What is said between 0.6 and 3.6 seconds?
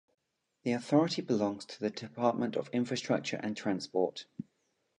The authority belongs to the Department of Infrastructure and